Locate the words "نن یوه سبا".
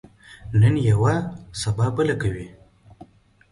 0.59-1.85